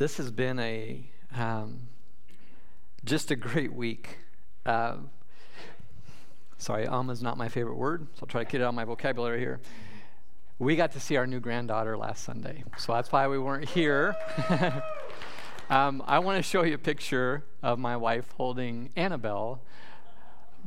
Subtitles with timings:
[0.00, 1.04] this has been a
[1.36, 1.80] um,
[3.04, 4.16] just a great week.
[4.64, 4.96] Uh,
[6.56, 8.74] sorry, um is not my favorite word, so I'll try to get it out of
[8.74, 9.60] my vocabulary here.
[10.58, 14.16] We got to see our new granddaughter last Sunday, so that's why we weren't here.
[15.68, 19.60] um, I want to show you a picture of my wife holding Annabelle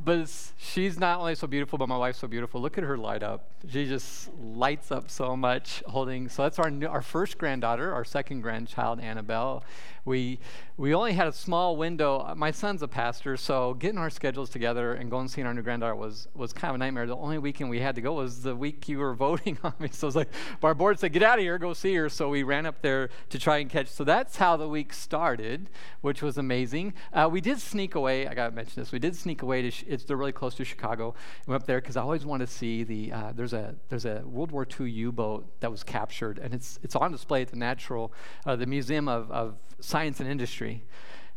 [0.02, 2.60] but she's not only so beautiful, but my wife's so beautiful.
[2.60, 3.50] Look at her light up.
[3.68, 6.28] She just lights up so much holding.
[6.28, 9.64] So that's our, new, our first granddaughter, our second grandchild, Annabelle.
[10.04, 10.38] We,
[10.76, 12.34] we only had a small window.
[12.36, 15.62] My son's a pastor, so getting our schedules together and going and seeing our new
[15.62, 17.06] granddaughter was, was kind of a nightmare.
[17.06, 19.88] The only weekend we had to go was the week you were voting on me.
[19.92, 20.28] So it was like,
[20.62, 22.08] our board said, get out of here, go see her.
[22.08, 23.88] So we ran up there to try and catch.
[23.88, 25.70] So that's how the week started,
[26.02, 26.92] which was amazing.
[27.12, 28.26] Uh, we did sneak away.
[28.26, 28.92] I got to mention this.
[28.92, 31.14] We did sneak away to, sh- it's they're really close to Chicago.
[31.46, 34.04] We went up there because I always wanted to see the, uh, there's a, there's
[34.04, 37.56] a World War II U-boat that was captured and it's, it's on display at the
[37.56, 38.12] Natural,
[38.44, 39.56] uh, the Museum of, of
[39.94, 40.82] Science and Industry.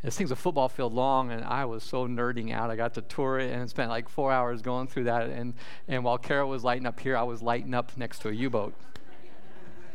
[0.01, 2.71] This thing's a football field long, and I was so nerding out.
[2.71, 5.29] I got to tour it and spent like four hours going through that.
[5.29, 5.53] And,
[5.87, 8.49] and while Carol was lighting up here, I was lighting up next to a U
[8.49, 8.73] boat.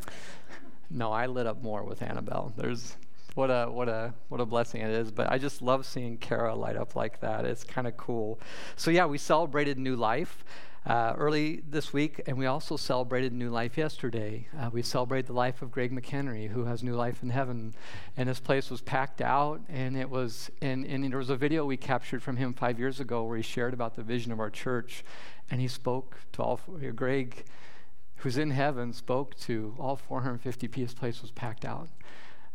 [0.91, 2.53] no, I lit up more with Annabelle.
[2.57, 2.95] There's,
[3.35, 5.11] what a what a what a blessing it is.
[5.11, 7.45] But I just love seeing Kara light up like that.
[7.45, 8.39] It's kind of cool.
[8.77, 10.45] So yeah, we celebrated new life.
[10.85, 14.49] Uh, early this week, and we also celebrated New Life yesterday.
[14.59, 17.73] Uh, we celebrated the life of Greg McHenry, who has new life in heaven.
[18.17, 21.65] And his place was packed out, and it was, and, and there was a video
[21.65, 24.51] we captured from him five years ago where he shared about the vision of our
[24.51, 25.05] church,
[25.53, 26.59] and he spoke to all.
[26.97, 27.45] Greg,
[28.17, 30.89] who's in heaven, spoke to all 450 people.
[30.89, 31.91] This place was packed out.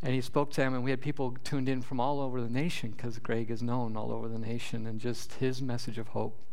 [0.04, 2.50] And he spoke to them, and we had people tuned in from all over the
[2.50, 6.44] nation because Greg is known all over the nation, and just his message of hope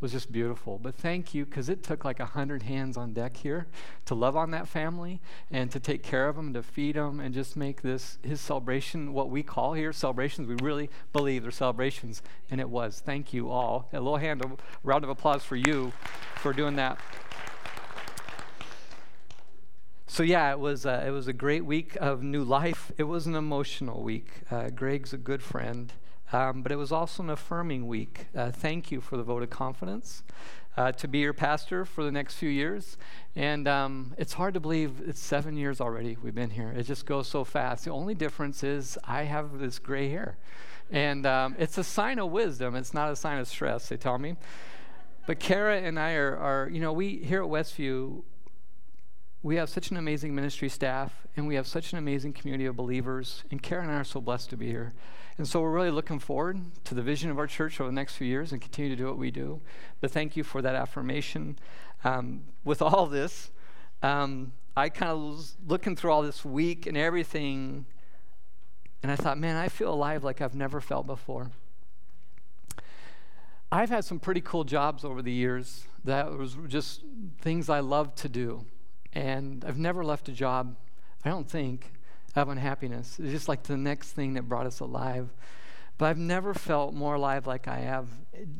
[0.00, 0.78] was just beautiful.
[0.78, 3.66] But thank you, because it took like a hundred hands on deck here
[4.06, 7.34] to love on that family and to take care of them, to feed them, and
[7.34, 10.48] just make this his celebration what we call here celebrations.
[10.48, 13.02] We really believe they're celebrations, and it was.
[13.04, 13.88] Thank you all.
[13.92, 14.50] A little hand, a
[14.82, 15.92] round of applause for you
[16.36, 16.98] for doing that.
[20.10, 22.90] So yeah, it was uh, it was a great week of new life.
[22.96, 24.30] It was an emotional week.
[24.50, 25.92] Uh, Greg's a good friend,
[26.32, 28.26] um, but it was also an affirming week.
[28.36, 30.22] Uh, thank you for the vote of confidence
[30.76, 32.96] uh, to be your pastor for the next few years.
[33.34, 36.70] And um, it's hard to believe it's seven years already we've been here.
[36.70, 37.84] It just goes so fast.
[37.84, 40.36] The only difference is I have this gray hair,
[40.90, 42.76] and um, it's a sign of wisdom.
[42.76, 43.88] It's not a sign of stress.
[43.88, 44.36] They tell me.
[45.26, 48.22] But Kara and I are, are you know, we here at Westview
[49.42, 52.76] we have such an amazing ministry staff and we have such an amazing community of
[52.76, 53.44] believers.
[53.50, 54.92] And Karen and I are so blessed to be here.
[55.38, 58.16] And so we're really looking forward to the vision of our church over the next
[58.16, 59.60] few years and continue to do what we do.
[60.00, 61.58] But thank you for that affirmation.
[62.02, 63.50] Um, with all this,
[64.02, 67.86] um, I kind of was looking through all this week and everything,
[69.02, 71.52] and I thought, man, I feel alive like I've never felt before.
[73.70, 77.02] I've had some pretty cool jobs over the years that was just
[77.40, 78.64] things I love to do.
[79.12, 80.76] And I've never left a job,
[81.24, 81.92] I don't think,
[82.42, 83.18] of unhappiness.
[83.18, 85.30] It's just like the next thing that brought us alive.
[85.98, 88.06] But I've never felt more alive like I have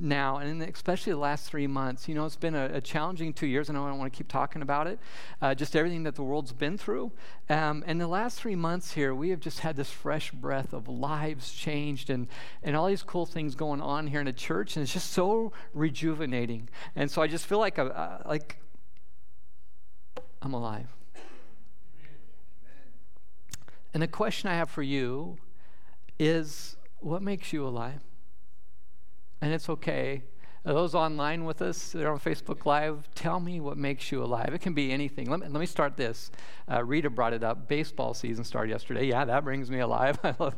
[0.01, 2.09] now, and especially the last three months.
[2.09, 3.69] You know, it's been a, a challenging two years.
[3.69, 4.99] and I don't want to keep talking about it,
[5.41, 7.13] uh, just everything that the world's been through.
[7.49, 10.89] Um, and the last three months here, we have just had this fresh breath of
[10.89, 12.27] lives changed and,
[12.65, 15.53] and all these cool things going on here in the church, and it's just so
[15.73, 16.69] rejuvenating.
[16.97, 18.59] And so I just feel like, a, uh, like
[20.43, 20.98] I'm alive.
[23.95, 25.39] And the question I have for you
[26.19, 28.03] is what makes you alive?
[29.41, 30.23] And it's okay.
[30.65, 34.53] Those online with us, they're on Facebook Live, tell me what makes you alive.
[34.53, 35.31] It can be anything.
[35.31, 36.31] Let me, let me start this.
[36.71, 37.69] Uh, Rita brought it up.
[37.69, 39.07] Baseball season started yesterday.
[39.07, 40.19] Yeah, that brings me alive.
[40.25, 40.55] I love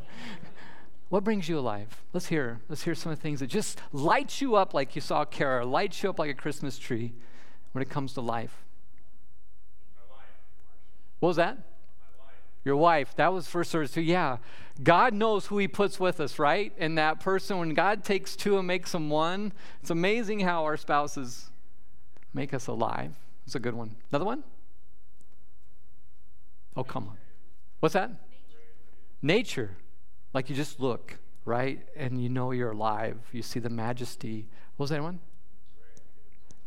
[1.11, 2.03] what brings you alive?
[2.13, 2.61] Let's hear.
[2.69, 5.65] Let's hear some of the things that just light you up like you saw Kara,
[5.65, 7.11] light you up like a Christmas tree
[7.73, 8.63] when it comes to life.
[11.19, 11.57] What was that?
[12.63, 13.15] Your wife.
[13.15, 14.01] That was first service too.
[14.01, 14.37] Yeah.
[14.83, 16.73] God knows who he puts with us, right?
[16.77, 20.77] And that person, when God takes two and makes them one, it's amazing how our
[20.77, 21.49] spouses
[22.33, 23.13] make us alive.
[23.45, 23.95] It's a good one.
[24.11, 24.43] Another one?
[26.75, 27.17] Oh, come on.
[27.79, 28.09] What's that?
[29.21, 29.61] Nature.
[29.63, 29.77] Nature.
[30.33, 31.81] Like you just look, right?
[31.95, 33.17] And you know you're alive.
[33.33, 34.47] You see the majesty.
[34.77, 35.19] What was that one?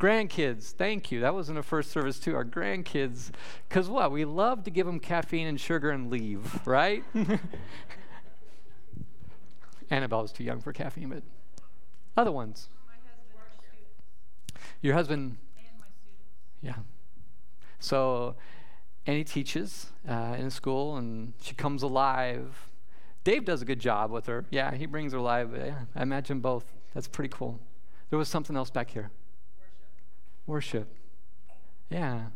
[0.05, 1.21] Grandkids, thank you.
[1.21, 2.37] That was in the first service too.
[2.37, 3.31] Our grandkids,
[3.67, 4.13] because what?
[4.13, 7.03] We love to give them caffeine and sugar and leave, right?
[9.91, 11.23] Annabelle was too young for caffeine, but
[12.19, 12.69] other ones.
[14.83, 15.39] Your husband?
[16.61, 16.75] Yeah.
[17.79, 18.35] So
[19.07, 22.69] Annie teaches uh, in school, and she comes alive.
[23.25, 24.45] Dave does a good job with her.
[24.51, 25.55] Yeah, he brings her alive.
[25.57, 26.75] Yeah, I imagine both.
[26.93, 27.59] That's pretty cool.
[28.11, 29.11] There was something else back here.
[30.47, 30.89] Worship.
[31.91, 32.27] Yeah.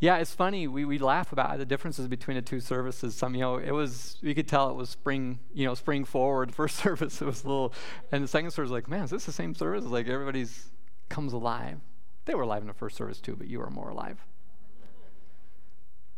[0.00, 0.66] Yeah, it's funny.
[0.66, 3.14] We, we laugh about the differences between the two services.
[3.14, 6.52] Some, you know, it was, you could tell it was spring, you know, spring forward.
[6.54, 7.72] First service, it was a little,
[8.10, 9.84] and the second service, was like, man, is this the same service?
[9.84, 10.72] Like, everybody's
[11.12, 11.78] comes alive.
[12.24, 14.18] They were alive in the first service too, but you are more alive.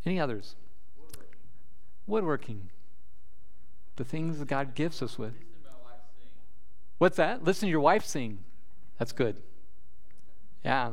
[0.07, 0.55] Any others?
[2.07, 2.71] Woodworking.
[3.97, 5.35] The things that God gives us with.
[6.99, 7.43] What's that?
[7.43, 8.39] Listen to your wife sing.
[8.99, 9.43] That's good.
[10.65, 10.93] Yeah.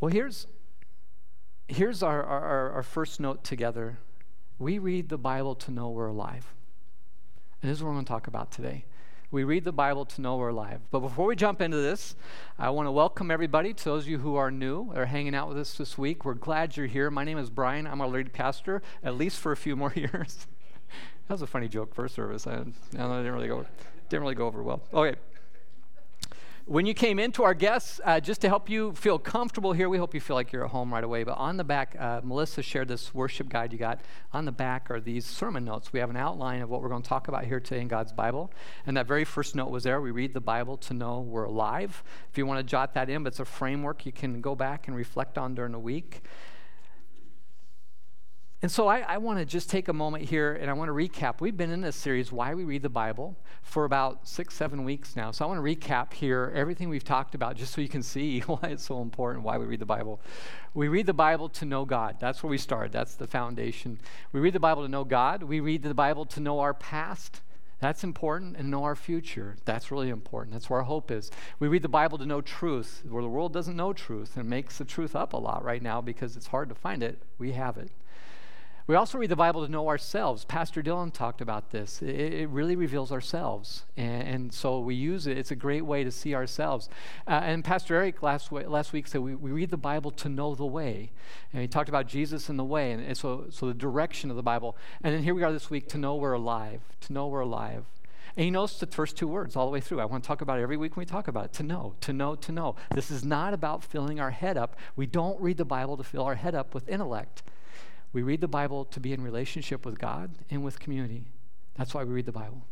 [0.00, 0.46] Well, here's,
[1.68, 3.98] here's our, our, our first note together.
[4.58, 6.52] We read the Bible to know we're alive.
[7.62, 8.84] And this is what we're going to talk about today.
[9.30, 10.80] We read the Bible to know we're alive.
[10.90, 12.14] But before we jump into this,
[12.58, 13.72] I want to welcome everybody.
[13.72, 16.34] To those of you who are new or hanging out with us this week, we're
[16.34, 17.10] glad you're here.
[17.10, 17.86] My name is Brian.
[17.86, 20.46] I'm our lead pastor, at least for a few more years.
[21.26, 22.46] that was a funny joke first service.
[22.46, 23.64] I, I didn't really go
[24.08, 24.82] didn't really go over well.
[24.92, 25.18] Okay.
[26.66, 29.98] When you came into our guests, uh, just to help you feel comfortable here, we
[29.98, 31.22] hope you feel like you're at home right away.
[31.22, 34.00] But on the back, uh, Melissa shared this worship guide you got.
[34.32, 35.92] On the back are these sermon notes.
[35.92, 38.14] We have an outline of what we're going to talk about here today in God's
[38.14, 38.50] Bible.
[38.86, 40.00] And that very first note was there.
[40.00, 42.02] We read the Bible to know we're alive.
[42.32, 44.88] If you want to jot that in, but it's a framework you can go back
[44.88, 46.22] and reflect on during the week.
[48.64, 50.94] And so I, I want to just take a moment here and I want to
[50.94, 51.42] recap.
[51.42, 55.16] We've been in this series, Why We Read the Bible, for about six, seven weeks
[55.16, 55.32] now.
[55.32, 58.40] So I want to recap here everything we've talked about just so you can see
[58.46, 60.18] why it's so important, why we read the Bible.
[60.72, 62.16] We read the Bible to know God.
[62.20, 64.00] That's where we start, that's the foundation.
[64.32, 65.42] We read the Bible to know God.
[65.42, 67.42] We read the Bible to know our past.
[67.80, 69.56] That's important and know our future.
[69.66, 70.54] That's really important.
[70.54, 71.30] That's where our hope is.
[71.58, 74.78] We read the Bible to know truth, where the world doesn't know truth and makes
[74.78, 77.20] the truth up a lot right now because it's hard to find it.
[77.36, 77.90] We have it.
[78.86, 80.44] We also read the Bible to know ourselves.
[80.44, 82.02] Pastor Dylan talked about this.
[82.02, 83.84] It, it really reveals ourselves.
[83.96, 85.38] And, and, so we use it.
[85.38, 86.90] It's a great way to see ourselves.
[87.26, 90.54] Uh, and Pastor Eric last, last week said we, we read the Bible to know
[90.54, 91.12] the way.
[91.54, 92.92] And he talked about Jesus and the way.
[92.92, 94.76] And, and so, so the direction of the Bible.
[95.02, 97.86] And then here we are this week to know we're alive, to know we're alive.
[98.36, 100.02] And he knows the first two words all the way through.
[100.02, 101.52] I want to talk about it every week when we talk about it.
[101.54, 102.76] To know, to know, to know.
[102.94, 104.76] This is not about filling our head up.
[104.94, 107.42] We don't read the Bible to fill our head up with intellect.
[108.14, 111.26] We read the Bible to be in relationship with God and with community.
[111.76, 112.64] That's why we read the Bible.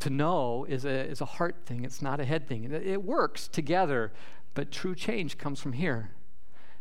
[0.00, 2.64] To know is a, is a heart thing, it's not a head thing.
[2.64, 4.12] It, it works together,
[4.52, 6.10] but true change comes from here.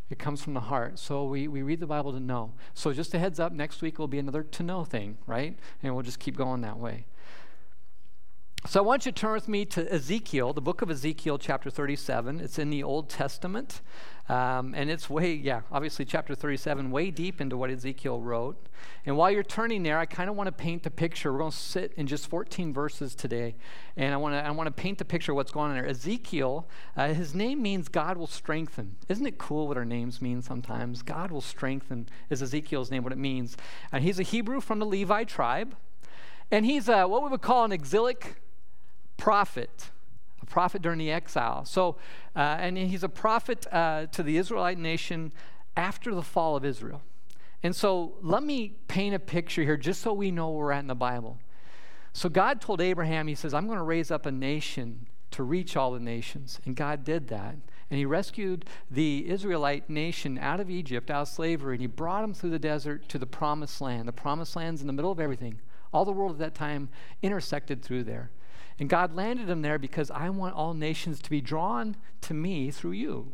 [0.10, 1.00] It comes from the heart.
[1.00, 2.54] So we, we read the Bible to know.
[2.74, 5.58] So just a heads up, next week will be another to know thing, right?
[5.82, 7.06] And we'll just keep going that way.
[8.68, 11.70] So I want you to turn with me to Ezekiel, the book of Ezekiel, chapter
[11.70, 12.40] 37.
[12.40, 13.82] It's in the Old Testament.
[14.28, 18.68] Um, and it's way, yeah, obviously chapter 37, way deep into what Ezekiel wrote.
[19.06, 21.32] And while you're turning there, I kind of want to paint a picture.
[21.32, 23.54] We're going to sit in just 14 verses today.
[23.98, 25.86] And I want to, I want to paint the picture of what's going on there.
[25.86, 26.68] Ezekiel,
[26.98, 28.96] uh, his name means God will strengthen.
[29.08, 31.04] Isn't it cool what our names mean sometimes?
[31.04, 33.58] God will strengthen is Ezekiel's name, what it means.
[33.92, 35.76] And he's a Hebrew from the Levi tribe.
[36.50, 38.42] And he's uh, what we would call an exilic
[39.18, 39.90] prophet,
[40.42, 41.66] a prophet during the exile.
[41.66, 41.98] So,
[42.36, 45.32] uh, and he's a prophet uh, to the Israelite nation
[45.76, 47.02] after the fall of Israel.
[47.64, 50.80] And so, let me paint a picture here just so we know where we're at
[50.80, 51.40] in the Bible.
[52.14, 55.76] So, God told Abraham, He says, I'm going to raise up a nation to reach
[55.76, 56.60] all the nations.
[56.66, 57.56] And God did that.
[57.90, 62.22] And He rescued the Israelite nation out of Egypt, out of slavery, and He brought
[62.22, 64.08] them through the desert to the promised land.
[64.08, 65.60] The promised land's in the middle of everything.
[65.94, 66.90] All the world at that time
[67.22, 68.32] intersected through there.
[68.80, 72.72] And God landed him there because I want all nations to be drawn to me
[72.72, 73.32] through you.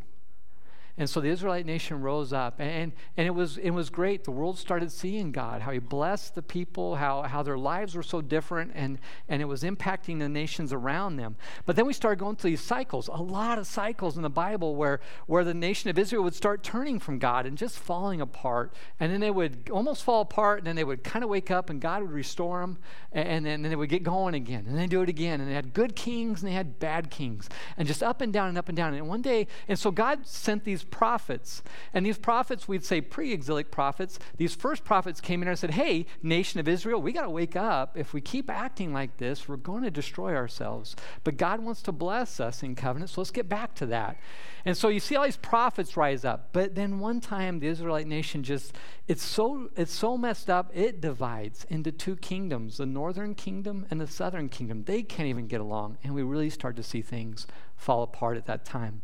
[0.98, 4.24] And so the Israelite nation rose up, and, and it, was, it was great.
[4.24, 8.02] The world started seeing God, how He blessed the people, how, how their lives were
[8.02, 11.36] so different, and, and it was impacting the nations around them.
[11.64, 14.76] But then we started going through these cycles, a lot of cycles in the Bible
[14.76, 18.74] where, where the nation of Israel would start turning from God and just falling apart.
[19.00, 21.70] And then they would almost fall apart, and then they would kind of wake up,
[21.70, 22.76] and God would restore them,
[23.12, 25.40] and, and then, then they would get going again, and then do it again.
[25.40, 28.50] And they had good kings, and they had bad kings, and just up and down
[28.50, 28.92] and up and down.
[28.92, 31.62] And one day, and so God sent these prophets.
[31.92, 35.72] And these prophets, we'd say pre exilic prophets, these first prophets came in and said,
[35.72, 37.96] Hey, nation of Israel, we got to wake up.
[37.96, 40.94] If we keep acting like this, we're going to destroy ourselves.
[41.24, 44.18] But God wants to bless us in covenant, so let's get back to that.
[44.64, 46.50] And so you see all these prophets rise up.
[46.52, 48.76] But then one time the Israelite nation just,
[49.08, 54.00] it's so, it's so messed up, it divides into two kingdoms the northern kingdom and
[54.00, 54.84] the southern kingdom.
[54.84, 55.98] They can't even get along.
[56.04, 57.46] And we really start to see things
[57.76, 59.02] fall apart at that time.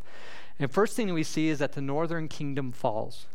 [0.58, 3.26] And first thing we see is that the northern kingdom falls.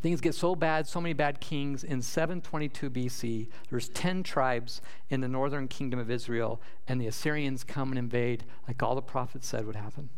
[0.00, 1.84] Things get so bad, so many bad kings.
[1.84, 7.64] In 722 BC, there's 10 tribes in the northern kingdom of Israel, and the Assyrians
[7.64, 10.08] come and invade, like all the prophets said would happen.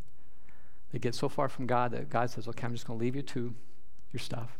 [0.92, 3.16] They get so far from God that God says, Okay, I'm just going to leave
[3.16, 3.54] you to
[4.12, 4.56] your stuff.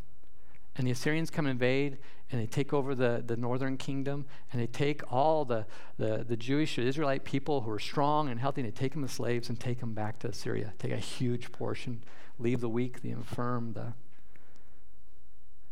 [0.77, 1.99] And the Assyrians come invade,
[2.31, 5.67] and they take over the, the northern kingdom, and they take all the,
[5.97, 9.13] the, the Jewish Israelite people who are strong and healthy, and they take them as
[9.13, 10.75] slaves and take them back to Assyria.
[10.79, 12.03] Take a huge portion,
[12.39, 13.95] leave the weak, the infirm, the.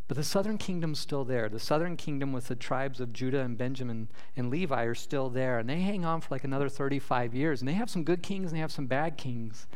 [0.07, 1.49] But the southern kingdom's still there.
[1.49, 5.59] The southern kingdom with the tribes of Judah and Benjamin and Levi are still there.
[5.59, 7.63] And they hang on for like another 35 years.
[7.63, 9.67] And they have some good kings and they have some bad kings.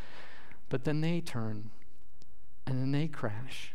[0.68, 1.70] But then they turn
[2.66, 3.73] and then they crash.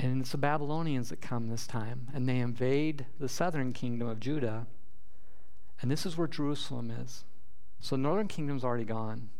[0.00, 4.20] And it's the Babylonians that come this time, and they invade the southern kingdom of
[4.20, 4.66] Judah.
[5.80, 7.24] And this is where Jerusalem is.
[7.80, 9.30] So the northern kingdom's already gone.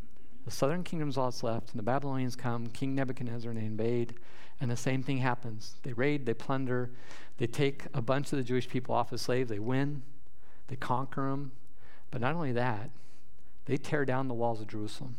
[0.44, 4.14] The southern kingdom's all that's left, and the Babylonians come, King Nebuchadnezzar, and they invade,
[4.60, 5.74] and the same thing happens.
[5.82, 6.90] They raid, they plunder,
[7.36, 10.02] they take a bunch of the Jewish people off as slaves, they win,
[10.68, 11.52] they conquer them.
[12.10, 12.90] But not only that,
[13.66, 15.16] they tear down the walls of Jerusalem,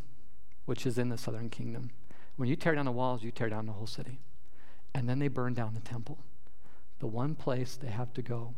[0.65, 1.91] which is in the southern kingdom.
[2.35, 4.19] When you tear down the walls, you tear down the whole city.
[4.93, 6.19] And then they burn down the temple,
[6.99, 8.53] the one place they have to go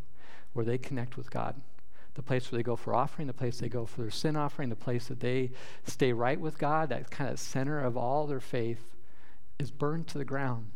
[0.54, 1.62] where they connect with God.
[2.14, 4.70] The place where they go for offering, the place they go for their sin offering,
[4.70, 5.52] the place that they
[5.86, 8.96] stay right with God, that kind of center of all their faith,
[9.58, 10.72] is burned to the ground.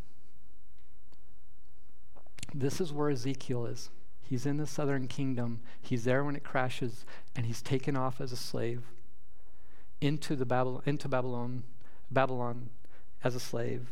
[2.54, 3.90] This is where Ezekiel is.
[4.22, 5.60] He's in the southern kingdom.
[5.82, 8.84] He's there when it crashes, and he's taken off as a slave
[10.02, 11.64] into the Babylon, into Babylon,
[12.12, 12.70] Babylon
[13.24, 13.90] as a slave.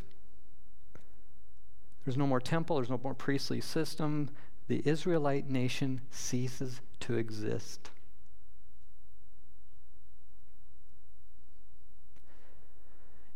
[2.06, 4.30] There's no more temple, there's no more priestly system.
[4.68, 7.92] The Israelite nation ceases to exist.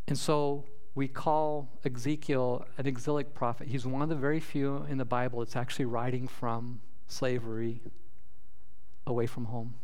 [0.07, 3.67] And so we call Ezekiel an exilic prophet.
[3.67, 7.81] He's one of the very few in the Bible that's actually writing from slavery
[9.05, 9.75] away from home,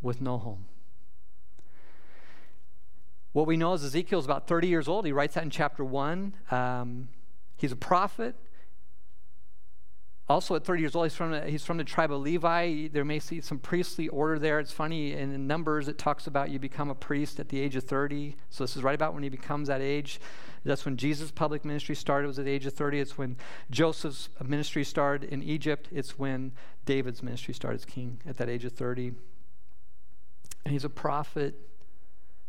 [0.00, 0.66] with no home.
[3.32, 5.06] What we know is Ezekiel is about 30 years old.
[5.06, 6.34] He writes that in chapter 1.
[6.50, 7.08] Um,
[7.56, 8.34] He's a prophet.
[10.26, 12.88] Also, at 30 years old, he's from, the, he's from the tribe of Levi.
[12.88, 14.58] There may see some priestly order there.
[14.58, 17.84] It's funny, in Numbers, it talks about you become a priest at the age of
[17.84, 18.34] 30.
[18.48, 20.18] So, this is right about when he becomes that age.
[20.64, 23.00] That's when Jesus' public ministry started, was at the age of 30.
[23.00, 23.36] It's when
[23.70, 25.88] Joseph's ministry started in Egypt.
[25.92, 26.52] It's when
[26.86, 29.12] David's ministry started as king at that age of 30.
[30.64, 31.54] And he's a prophet.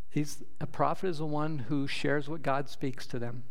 [0.10, 3.44] He's, a prophet is the one who shares what God speaks to them.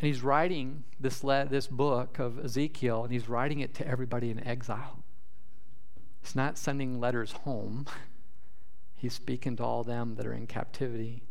[0.00, 4.30] And he's writing this, le- this book of Ezekiel, and he's writing it to everybody
[4.30, 5.02] in exile.
[6.20, 7.86] He's not sending letters home,
[8.94, 11.22] he's speaking to all them that are in captivity.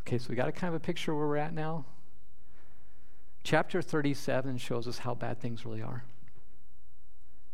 [0.00, 1.84] Okay, so we got a kind of a picture where we're at now.
[3.42, 6.04] Chapter 37 shows us how bad things really are.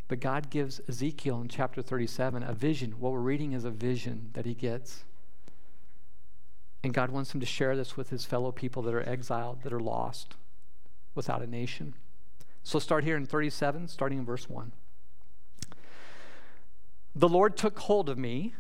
[0.09, 2.93] But God gives Ezekiel in chapter 37 a vision.
[2.93, 5.05] What we're reading is a vision that he gets.
[6.83, 9.73] And God wants him to share this with his fellow people that are exiled, that
[9.73, 10.35] are lost,
[11.15, 11.95] without a nation.
[12.65, 14.73] So start here in 37, starting in verse 1.
[17.15, 18.55] The Lord took hold of me,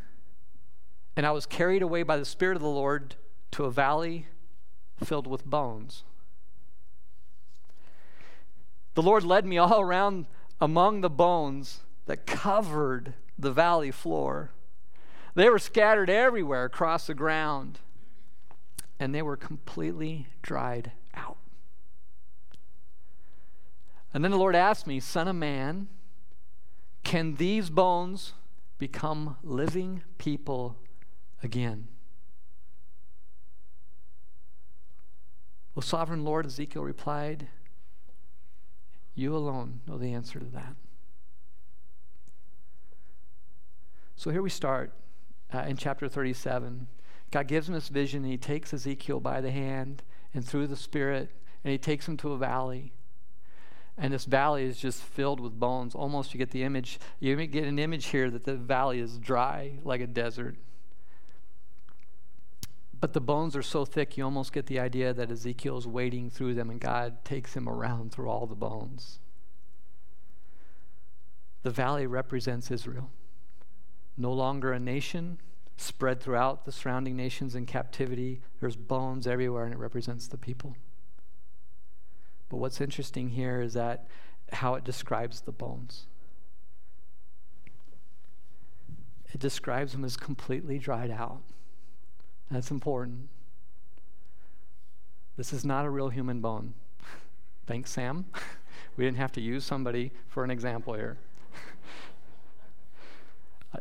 [1.16, 3.16] and I was carried away by the Spirit of the Lord
[3.52, 4.26] to a valley
[5.02, 6.04] filled with bones.
[8.94, 10.26] The Lord led me all around
[10.60, 14.50] among the bones that covered the valley floor.
[15.34, 17.78] They were scattered everywhere across the ground
[19.02, 21.36] and they were completely dried out.
[24.14, 25.88] And then the Lord asked me, Son of man,
[27.02, 28.34] can these bones
[28.78, 30.76] become living people
[31.42, 31.88] again?
[35.74, 37.48] Well, sovereign Lord, Ezekiel replied,
[39.16, 40.76] You alone know the answer to that.
[44.14, 44.92] So here we start
[45.52, 46.86] uh, in chapter 37.
[47.32, 50.02] God gives him this vision, and he takes Ezekiel by the hand
[50.34, 51.30] and through the Spirit,
[51.64, 52.92] and he takes him to a valley.
[53.98, 55.94] And this valley is just filled with bones.
[55.94, 59.78] Almost you get the image, you get an image here that the valley is dry
[59.82, 60.56] like a desert.
[63.00, 66.30] But the bones are so thick, you almost get the idea that Ezekiel is wading
[66.30, 69.18] through them and God takes him around through all the bones.
[71.62, 73.10] The valley represents Israel.
[74.16, 75.38] No longer a nation,
[75.76, 78.40] spread throughout the surrounding nations in captivity.
[78.60, 80.76] There's bones everywhere, and it represents the people.
[82.48, 84.06] But what's interesting here is that
[84.52, 86.06] how it describes the bones.
[89.32, 91.40] it describes them as completely dried out.
[92.50, 93.28] That's important.
[95.36, 96.74] This is not a real human bone.
[97.66, 98.26] Thanks, Sam.
[98.96, 101.16] we didn't have to use somebody for an example here.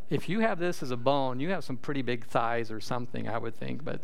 [0.08, 3.28] If you have this as a bone, you have some pretty big thighs or something,
[3.28, 4.00] I would think, but,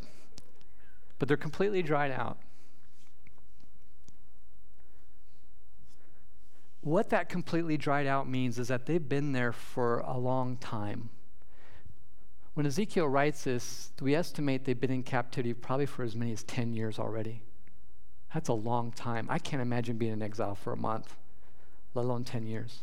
[1.18, 2.38] but they're completely dried out.
[6.80, 11.11] What that completely dried out means is that they've been there for a long time.
[12.54, 16.42] When Ezekiel writes this, we estimate they've been in captivity probably for as many as
[16.45, 17.42] 10 years already.
[18.35, 19.26] That's a long time.
[19.30, 21.14] I can't imagine being in exile for a month,
[21.95, 22.83] let alone 10 years.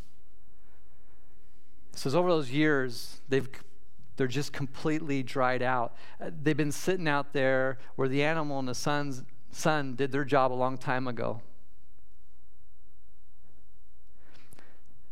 [1.96, 3.50] Says over those years, they've
[4.18, 5.96] they're just completely dried out.
[6.22, 10.24] Uh, they've been sitting out there where the animal and the sun's, sun did their
[10.24, 11.42] job a long time ago.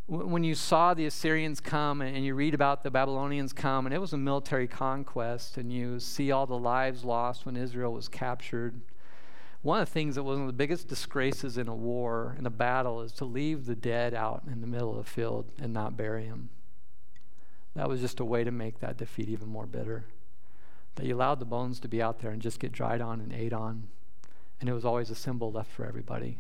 [0.08, 4.00] when you saw the Assyrians come and you read about the Babylonians come, and it
[4.00, 8.82] was a military conquest, and you see all the lives lost when Israel was captured.
[9.62, 12.46] One of the things that was one of the biggest disgraces in a war, in
[12.46, 15.74] a battle, is to leave the dead out in the middle of the field and
[15.74, 16.50] not bury them.
[17.76, 20.06] That was just a way to make that defeat even more bitter.
[20.96, 23.34] That you allowed the bones to be out there and just get dried on and
[23.34, 23.88] ate on.
[24.60, 26.38] And it was always a symbol left for everybody.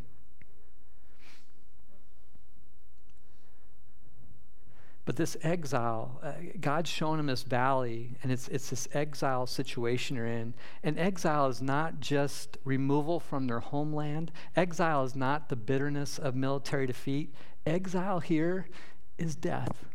[5.06, 10.16] But this exile, uh, God's shown him this valley, and it's, it's this exile situation
[10.16, 10.54] you're in.
[10.82, 16.36] And exile is not just removal from their homeland, exile is not the bitterness of
[16.36, 17.34] military defeat.
[17.66, 18.70] Exile here
[19.18, 19.86] is death.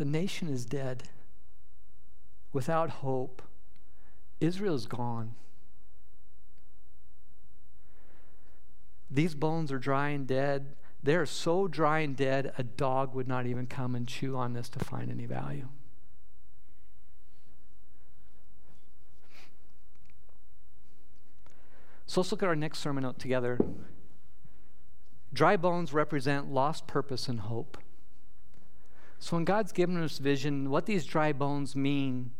[0.00, 1.02] The nation is dead.
[2.54, 3.42] Without hope,
[4.40, 5.34] Israel is gone.
[9.10, 10.74] These bones are dry and dead.
[11.02, 14.70] They're so dry and dead, a dog would not even come and chew on this
[14.70, 15.68] to find any value.
[22.06, 23.58] So let's look at our next sermon note together.
[25.30, 27.76] Dry bones represent lost purpose and hope.
[29.20, 32.32] So when God's given us vision, what these dry bones mean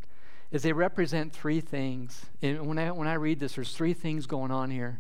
[0.51, 2.27] is they represent three things.
[2.43, 4.99] And when I, when I read this, there's three things going on here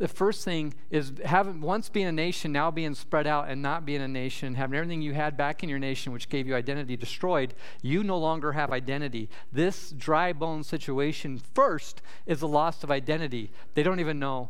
[0.00, 3.84] the first thing is having once being a nation, now being spread out and not
[3.84, 6.96] being a nation, having everything you had back in your nation, which gave you identity,
[6.96, 7.52] destroyed.
[7.82, 9.28] You no longer have identity.
[9.52, 13.52] This dry bone situation first is the loss of identity.
[13.74, 14.48] They don't even know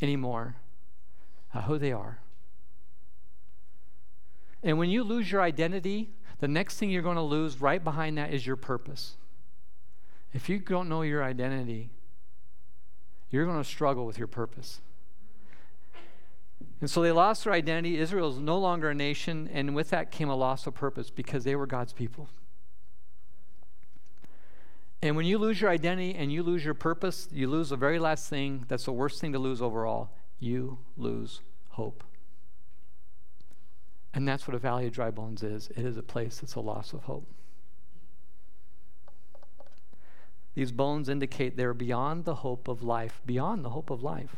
[0.00, 0.56] anymore
[1.66, 2.18] who they are.
[4.62, 8.18] And when you lose your identity, the next thing you're going to lose right behind
[8.18, 9.16] that is your purpose.
[10.32, 11.90] If you don't know your identity,
[13.30, 14.80] you're going to struggle with your purpose.
[16.80, 17.98] And so they lost their identity.
[17.98, 21.44] Israel is no longer a nation, and with that came a loss of purpose because
[21.44, 22.28] they were God's people.
[25.02, 27.98] And when you lose your identity and you lose your purpose, you lose the very
[27.98, 30.10] last thing that's the worst thing to lose overall.
[30.38, 32.04] You lose hope.
[34.12, 36.60] And that's what a valley of dry bones is it is a place that's a
[36.60, 37.26] loss of hope.
[40.54, 44.36] These bones indicate they're beyond the hope of life, beyond the hope of life.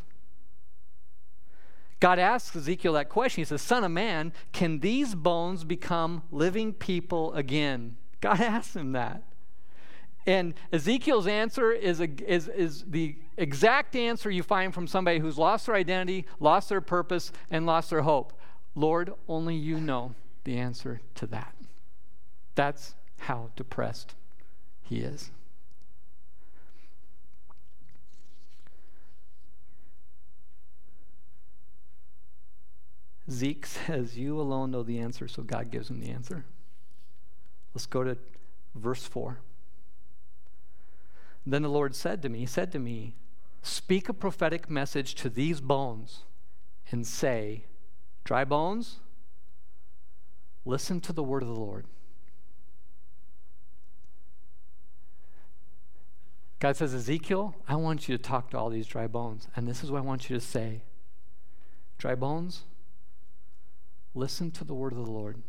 [2.00, 3.42] God asks Ezekiel that question.
[3.42, 7.96] He says, Son of man, can these bones become living people again?
[8.20, 9.22] God asks him that.
[10.26, 15.38] And Ezekiel's answer is, a, is, is the exact answer you find from somebody who's
[15.38, 18.32] lost their identity, lost their purpose, and lost their hope.
[18.74, 21.54] Lord, only you know the answer to that.
[22.54, 24.14] That's how depressed
[24.82, 25.30] he is.
[33.30, 36.44] Zeke says, You alone know the answer, so God gives him the answer.
[37.74, 38.16] Let's go to
[38.74, 39.38] verse 4.
[41.46, 43.14] Then the Lord said to me, He said to me,
[43.62, 46.24] Speak a prophetic message to these bones
[46.90, 47.64] and say,
[48.24, 49.00] Dry bones,
[50.64, 51.86] listen to the word of the Lord.
[56.60, 59.48] God says, Ezekiel, I want you to talk to all these dry bones.
[59.56, 60.82] And this is what I want you to say
[61.98, 62.62] Dry bones,
[64.14, 65.42] Listen to the word of the Lord.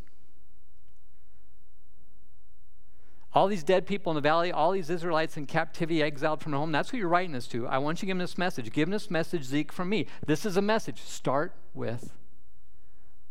[3.33, 6.71] All these dead people in the valley, all these Israelites in captivity, exiled from home,
[6.71, 7.67] that's who you're writing this to.
[7.67, 8.71] I want you to give them this message.
[8.71, 10.05] Give them this message, Zeke, from me.
[10.25, 11.01] This is a message.
[11.01, 12.13] Start with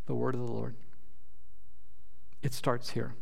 [0.07, 0.75] the word of the Lord.
[2.43, 3.15] It starts here.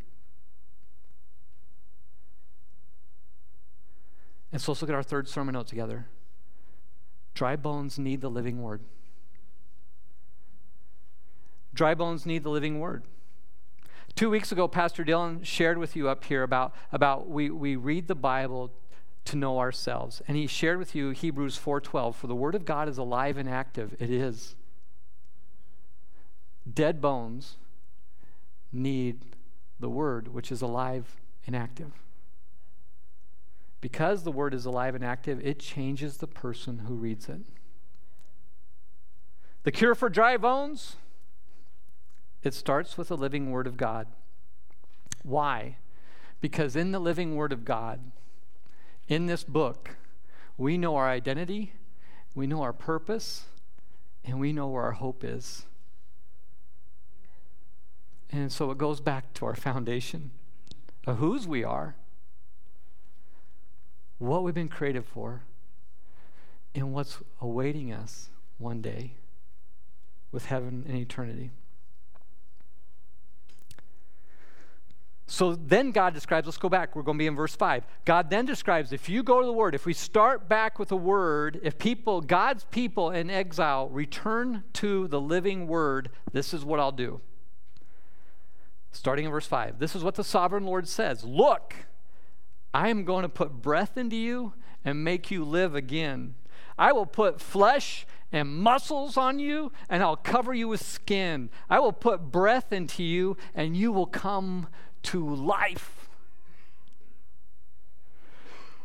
[4.51, 6.07] And so let's look at our third sermon note together.
[7.33, 8.81] Dry bones need the living word.
[11.73, 13.03] Dry bones need the living word.
[14.15, 18.07] Two weeks ago, Pastor Dylan shared with you up here about, about we, we read
[18.07, 18.71] the Bible
[19.25, 20.21] to know ourselves.
[20.27, 23.47] And he shared with you Hebrews 4:12, for the word of God is alive and
[23.47, 23.95] active.
[23.99, 24.55] It is.
[26.71, 27.57] Dead bones
[28.71, 29.25] need
[29.79, 31.91] the word which is alive and active.
[33.81, 37.41] Because the word is alive and active, it changes the person who reads it.
[39.63, 40.97] The cure for dry bones?
[42.43, 44.07] It starts with the living word of God.
[45.23, 45.77] Why?
[46.39, 47.99] Because in the living word of God,
[49.07, 49.97] in this book,
[50.57, 51.73] we know our identity,
[52.33, 53.45] we know our purpose,
[54.23, 55.65] and we know where our hope is.
[58.31, 60.31] And so it goes back to our foundation
[61.05, 61.95] of whose we are,
[64.19, 65.41] what we've been created for,
[66.73, 69.15] and what's awaiting us one day
[70.31, 71.51] with heaven and eternity.
[75.27, 76.93] So then God describes, let's go back.
[76.95, 77.85] We're going to be in verse 5.
[78.03, 80.97] God then describes if you go to the word, if we start back with the
[80.97, 86.81] word, if people, God's people in exile return to the living word, this is what
[86.81, 87.21] I'll do.
[88.91, 89.79] Starting in verse 5.
[89.79, 91.75] This is what the sovereign Lord says Look,
[92.73, 96.35] I am going to put breath into you and make you live again.
[96.77, 101.49] I will put flesh and muscles on you, and I'll cover you with skin.
[101.69, 104.67] I will put breath into you, and you will come
[105.03, 106.09] to life.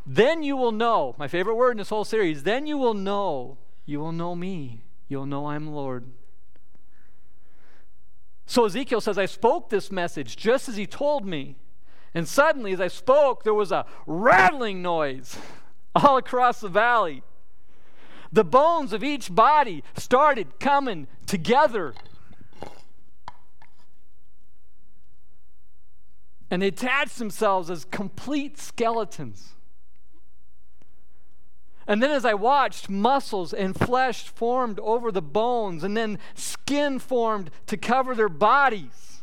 [0.05, 3.59] Then you will know, my favorite word in this whole series, then you will know,
[3.85, 4.83] you will know me.
[5.09, 6.07] You'll know I'm Lord.
[8.47, 11.57] So Ezekiel says, I spoke this message just as he told me.
[12.15, 15.37] And suddenly, as I spoke, there was a rattling noise
[15.95, 17.23] all across the valley.
[18.33, 21.95] The bones of each body started coming together.
[26.51, 29.56] and they attached themselves as complete skeletons.
[31.89, 36.99] And then, as I watched, muscles and flesh formed over the bones, and then skin
[36.99, 39.23] formed to cover their bodies.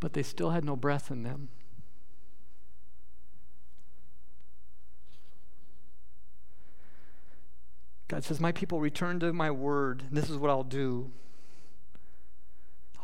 [0.00, 1.48] But they still had no breath in them.
[8.06, 11.10] God says, My people return to my word, and this is what I'll do.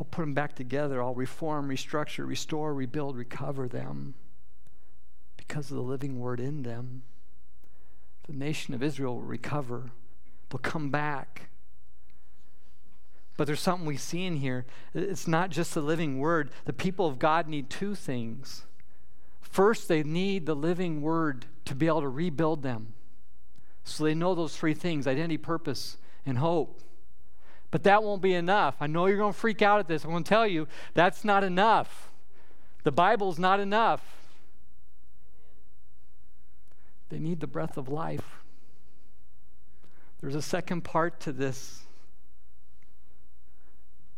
[0.01, 1.03] I'll put them back together.
[1.03, 4.15] I'll reform, restructure, restore, rebuild, recover them
[5.47, 7.03] because of the living word in them.
[8.27, 9.91] The nation of Israel will recover,
[10.51, 11.49] they'll come back.
[13.37, 14.65] But there's something we see in here.
[14.95, 16.51] It's not just the living word.
[16.67, 18.63] The people of God need two things.
[19.41, 22.95] First, they need the living word to be able to rebuild them.
[23.83, 26.81] So they know those three things identity, purpose, and hope.
[27.71, 28.77] But that won't be enough.
[28.81, 30.05] I know you're going to freak out at this.
[30.05, 32.13] I'm going to tell you that's not enough.
[32.85, 34.24] The Bible's not enough.
[37.09, 38.43] They need the breath of life.
[40.21, 41.83] There's a second part to this.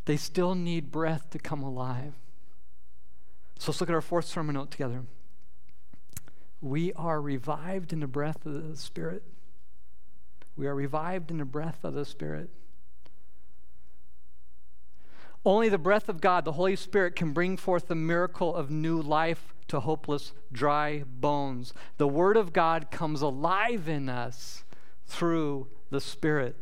[0.04, 2.14] They still need breath to come alive.
[3.58, 5.02] So let's look at our fourth sermon note together.
[6.60, 9.22] We are revived in the breath of the Spirit.
[10.56, 12.50] We are revived in the breath of the Spirit.
[15.46, 19.00] Only the breath of God, the Holy Spirit, can bring forth the miracle of new
[19.00, 21.72] life to hopeless, dry bones.
[21.98, 24.64] The Word of God comes alive in us
[25.06, 26.56] through the Spirit.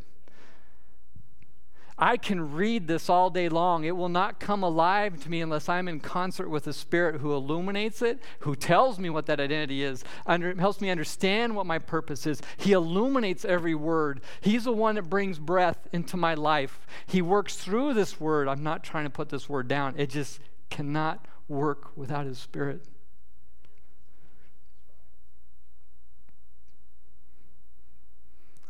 [1.97, 3.85] I can read this all day long.
[3.85, 7.33] It will not come alive to me unless I'm in concert with the Spirit who
[7.33, 11.79] illuminates it, who tells me what that identity is, under, helps me understand what my
[11.79, 12.41] purpose is.
[12.57, 14.19] He illuminates every word.
[14.41, 16.85] He's the one that brings breath into my life.
[17.05, 18.49] He works through this word.
[18.49, 22.83] I'm not trying to put this word down, it just cannot work without His Spirit.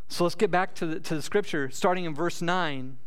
[0.07, 2.97] So let's get back to the, to the scripture, starting in verse 9.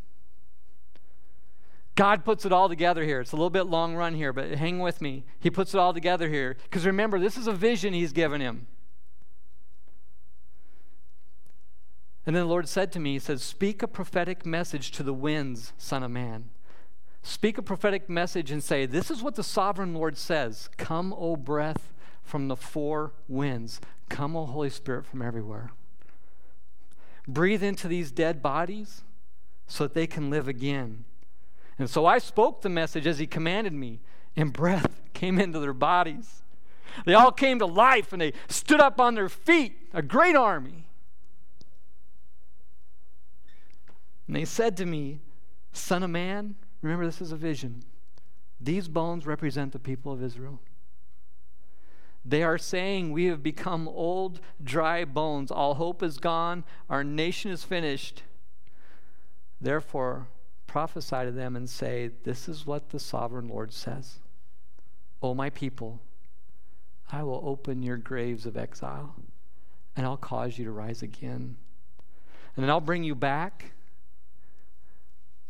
[1.98, 3.20] God puts it all together here.
[3.20, 5.24] It's a little bit long run here, but hang with me.
[5.40, 6.56] He puts it all together here.
[6.62, 8.68] Because remember, this is a vision he's given him.
[12.24, 15.12] And then the Lord said to me, He said, Speak a prophetic message to the
[15.12, 16.50] winds, Son of Man.
[17.24, 21.34] Speak a prophetic message and say, This is what the sovereign Lord says Come, O
[21.34, 23.80] breath from the four winds.
[24.08, 25.72] Come, O Holy Spirit, from everywhere.
[27.26, 29.02] Breathe into these dead bodies
[29.66, 31.04] so that they can live again.
[31.78, 34.00] And so I spoke the message as he commanded me,
[34.36, 36.42] and breath came into their bodies.
[37.04, 40.86] They all came to life and they stood up on their feet, a great army.
[44.26, 45.20] And they said to me,
[45.72, 47.82] Son of man, remember this is a vision.
[48.60, 50.60] These bones represent the people of Israel.
[52.24, 55.50] They are saying, We have become old, dry bones.
[55.50, 56.64] All hope is gone.
[56.90, 58.22] Our nation is finished.
[59.60, 60.26] Therefore,
[60.68, 64.18] prophesy to them and say, This is what the sovereign Lord says.
[65.20, 66.00] O my people,
[67.10, 69.16] I will open your graves of exile,
[69.96, 71.56] and I'll cause you to rise again.
[72.54, 73.72] And then I'll bring you back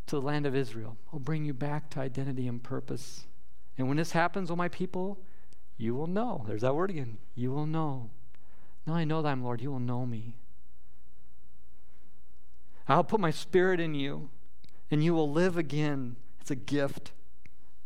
[0.07, 0.97] to the land of Israel.
[1.13, 3.27] I'll bring you back to identity and purpose.
[3.77, 5.19] And when this happens, O my people,
[5.77, 6.45] you will know.
[6.47, 7.19] There's that word again.
[7.35, 8.11] You will know.
[8.87, 9.61] Now I know that I'm Lord.
[9.61, 10.37] You will know me.
[12.89, 14.31] I'll put my spirit in you,
[14.91, 16.17] and you will live again.
[16.41, 17.13] It's a gift.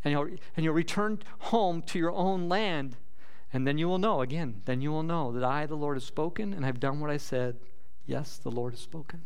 [0.04, 2.96] And you'll, and you'll return home to your own land.
[3.52, 6.02] And then you will know, again, then you will know that I, the Lord, have
[6.02, 7.56] spoken, and I've done what I said.
[8.06, 9.22] Yes, the Lord has spoken.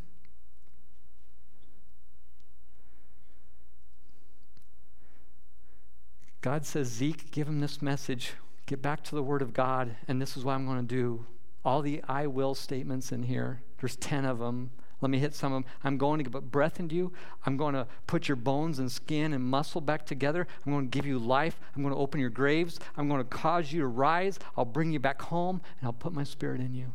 [6.41, 8.35] God says, Zeke, give him this message.
[8.67, 11.27] Get back to the Word of God, and this is what I'm going to do.
[11.65, 14.71] All the I will statements in here, there's 10 of them.
[15.01, 15.73] Let me hit some of them.
[15.85, 17.13] I'm going to put breath into you.
[17.45, 20.47] I'm going to put your bones and skin and muscle back together.
[20.65, 21.61] I'm going to give you life.
[21.75, 22.81] I'm going to open your graves.
[22.97, 24.39] I'm going to cause you to rise.
[24.57, 26.93] I'll bring you back home, and I'll put my spirit in you.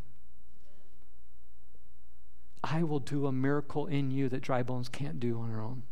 [2.63, 5.83] I will do a miracle in you that dry bones can't do on their own.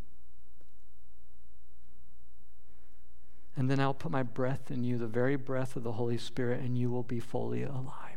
[3.55, 6.61] And then I'll put my breath in you, the very breath of the Holy Spirit,
[6.61, 8.08] and you will be fully alive.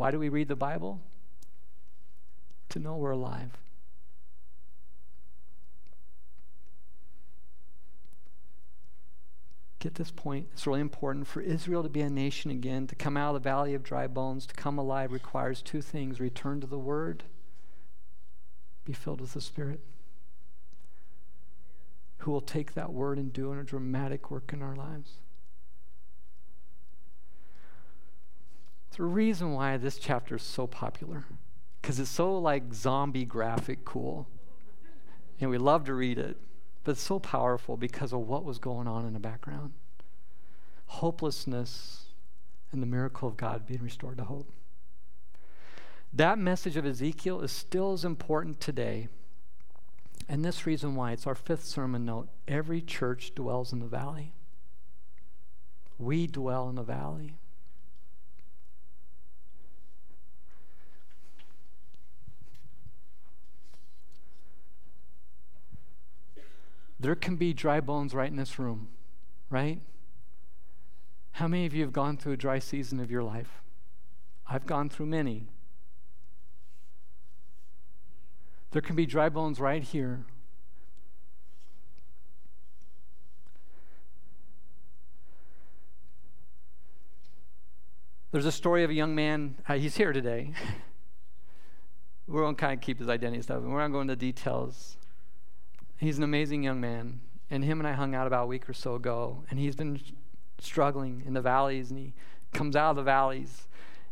[0.00, 1.02] Why do we read the Bible?
[2.70, 3.58] To know we're alive.
[9.78, 10.48] Get this point.
[10.54, 11.26] It's really important.
[11.26, 14.06] For Israel to be a nation again, to come out of the valley of dry
[14.06, 17.24] bones, to come alive, requires two things return to the Word,
[18.86, 19.80] be filled with the Spirit
[22.20, 25.16] who will take that word and do a dramatic work in our lives.
[28.96, 31.24] The reason why this chapter is so popular,
[31.80, 34.28] because it's so like zombie graphic cool.
[35.40, 36.36] And we love to read it,
[36.84, 39.72] but it's so powerful because of what was going on in the background
[40.86, 42.06] hopelessness
[42.72, 44.52] and the miracle of God being restored to hope.
[46.12, 49.06] That message of Ezekiel is still as important today
[50.30, 54.32] and this reason why it's our fifth sermon note every church dwells in the valley.
[55.98, 57.34] We dwell in the valley.
[67.00, 68.88] There can be dry bones right in this room,
[69.48, 69.80] right?
[71.32, 73.62] How many of you have gone through a dry season of your life?
[74.46, 75.48] I've gone through many.
[78.72, 80.24] There can be dry bones right here.
[88.30, 89.56] There's a story of a young man.
[89.66, 90.52] Uh, he's here today.
[92.28, 94.98] we're going to kind of keep his identity stuff, and we're not going into details.
[96.00, 98.72] He's an amazing young man, and him and I hung out about a week or
[98.72, 100.00] so ago, and he's been
[100.58, 102.14] struggling in the valleys, and he
[102.54, 103.68] comes out of the valleys,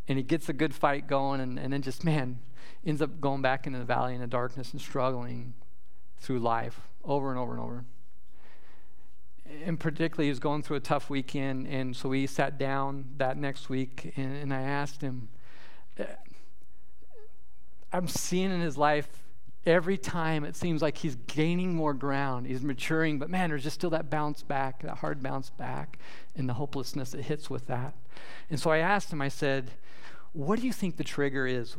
[0.06, 2.40] and he gets a good fight going, and, and then just, man,
[2.84, 5.54] ends up going back into the valley in the darkness and struggling
[6.18, 7.84] through life over and over and over.
[9.64, 13.38] And particularly, he was going through a tough weekend, and so we sat down that
[13.38, 15.30] next week, and, and I asked him,
[15.98, 16.04] uh,
[17.94, 19.08] I'm seeing in his life
[19.66, 23.74] every time it seems like he's gaining more ground, he's maturing, but man, there's just
[23.74, 25.98] still that bounce back, that hard bounce back,
[26.36, 27.94] and the hopelessness that hits with that.
[28.50, 29.72] And so I asked him, I said,
[30.32, 31.76] What do you think the trigger is?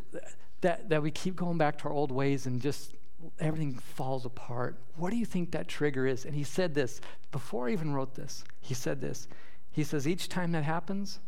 [0.62, 2.96] that, that we keep going back to our old ways and just
[3.40, 4.78] everything falls apart.
[4.96, 6.26] What do you think that trigger is?
[6.26, 8.44] And he said this before I even wrote this.
[8.62, 9.28] He said this.
[9.72, 11.20] He says, Each time that happens,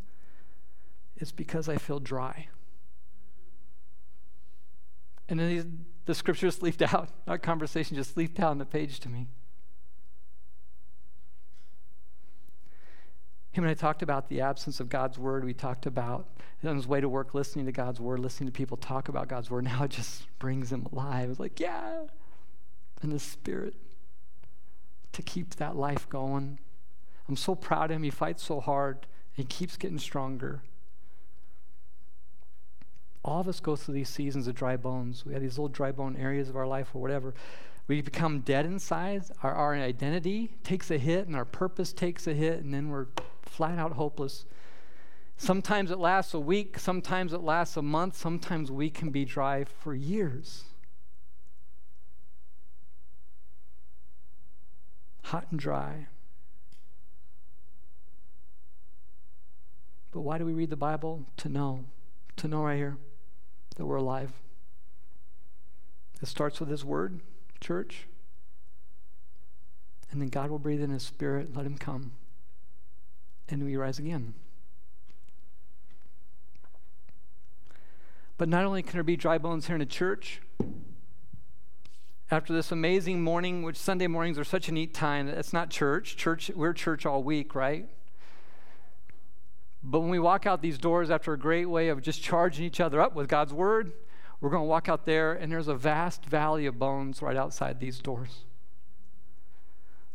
[1.16, 2.48] it's because I feel dry.
[5.28, 5.62] And then he,
[6.06, 7.08] the scripture just leaped out.
[7.26, 9.28] Our conversation just leaped out on the page to me.
[13.52, 15.44] Him and I talked about the absence of God's word.
[15.44, 16.26] We talked about
[16.64, 19.50] on his way to work listening to God's word, listening to people talk about God's
[19.50, 19.64] word.
[19.72, 21.30] Now it just brings him alive.
[21.30, 22.04] It's like, yeah.
[23.02, 23.74] And the spirit
[25.12, 26.58] to keep that life going.
[27.28, 28.02] I'm so proud of him.
[28.02, 29.06] He fights so hard.
[29.32, 30.62] He keeps getting stronger.
[33.24, 35.24] All of us go through these seasons of dry bones.
[35.24, 37.34] We have these little dry bone areas of our life or whatever.
[37.86, 39.24] We become dead inside.
[39.42, 43.06] Our, our identity takes a hit and our purpose takes a hit, and then we're
[43.42, 44.44] flat out hopeless.
[45.36, 49.64] Sometimes it lasts a week, sometimes it lasts a month, sometimes we can be dry
[49.64, 50.64] for years.
[55.24, 56.06] Hot and dry.
[60.10, 61.24] But why do we read the Bible?
[61.38, 61.86] To know.
[62.36, 62.98] To know right here
[63.76, 64.32] that we're alive.
[66.20, 67.20] It starts with His Word,
[67.60, 68.06] church.
[70.10, 72.12] And then God will breathe in His Spirit, let Him come.
[73.48, 74.34] And we rise again.
[78.38, 80.40] But not only can there be dry bones here in a church,
[82.30, 86.16] after this amazing morning, which Sunday mornings are such a neat time, it's not church.
[86.16, 87.88] Church, we're church all week, right?
[89.82, 92.80] But when we walk out these doors after a great way of just charging each
[92.80, 93.92] other up with God's word,
[94.40, 97.80] we're going to walk out there, and there's a vast valley of bones right outside
[97.80, 98.44] these doors.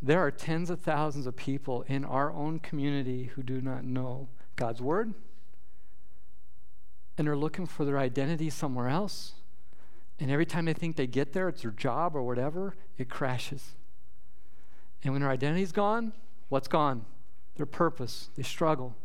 [0.01, 4.27] There are tens of thousands of people in our own community who do not know
[4.55, 5.13] God's word
[7.17, 9.33] and are looking for their identity somewhere else.
[10.19, 13.75] And every time they think they get there, it's their job or whatever, it crashes.
[15.03, 16.13] And when their identity's gone,
[16.49, 17.05] what's gone?
[17.55, 18.29] Their purpose.
[18.35, 18.95] They struggle.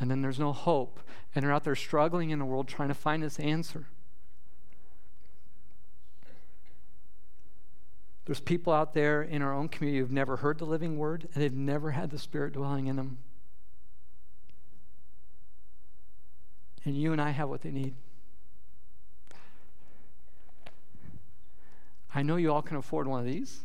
[0.00, 1.00] And then there's no hope.
[1.34, 3.86] And they're out there struggling in the world trying to find this answer.
[8.24, 11.42] There's people out there in our own community who've never heard the living word and
[11.42, 13.18] they've never had the Spirit dwelling in them.
[16.84, 17.94] And you and I have what they need.
[22.14, 23.64] I know you all can afford one of these.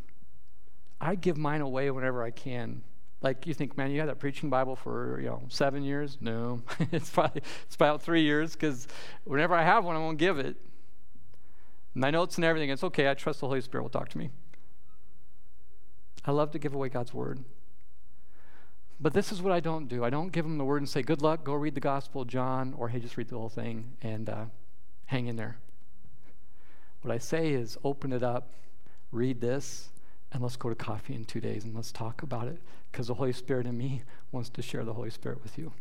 [0.99, 2.81] I give mine away whenever I can.
[3.21, 6.17] Like you think, man, you had that preaching Bible for you know seven years?
[6.21, 8.87] No, it's probably it's about three years because
[9.23, 10.55] whenever I have one, I won't give it.
[11.95, 13.09] My notes and everything, it's okay.
[13.09, 14.29] I trust the Holy Spirit will talk to me.
[16.25, 17.43] I love to give away God's word.
[18.99, 20.03] But this is what I don't do.
[20.03, 22.27] I don't give them the word and say, good luck, go read the Gospel of
[22.27, 24.45] John, or hey, just read the whole thing and uh,
[25.05, 25.57] hang in there.
[27.01, 28.53] What I say is open it up,
[29.11, 29.89] read this,
[30.31, 32.61] and let's go to coffee in two days and let's talk about it
[32.91, 35.71] because the Holy Spirit in me wants to share the Holy Spirit with you.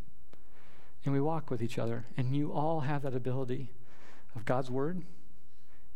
[1.04, 3.70] And we walk with each other, and you all have that ability
[4.34, 5.02] of God's Word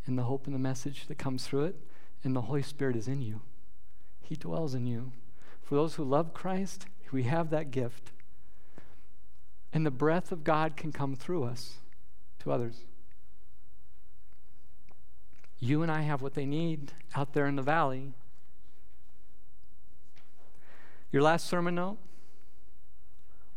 [0.06, 1.76] and the hope and the message that comes through it,
[2.24, 3.40] and the Holy Spirit is in you.
[4.20, 5.12] He dwells in you.
[5.62, 8.12] For those who love Christ, we have that gift.
[9.72, 11.74] And the breath of God can come through us
[12.40, 12.84] to others.
[15.58, 18.14] You and I have what they need out there in the valley.
[21.12, 21.98] Your last sermon note